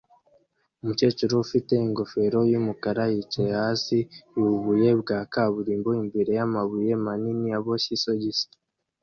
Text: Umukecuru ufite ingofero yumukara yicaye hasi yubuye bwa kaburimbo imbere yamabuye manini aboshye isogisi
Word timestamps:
Umukecuru 0.81 1.33
ufite 1.45 1.71
ingofero 1.87 2.39
yumukara 2.51 3.03
yicaye 3.13 3.51
hasi 3.61 3.97
yubuye 4.35 4.89
bwa 5.01 5.19
kaburimbo 5.33 5.89
imbere 6.03 6.31
yamabuye 6.39 6.91
manini 7.03 7.47
aboshye 7.57 7.91
isogisi 7.97 8.45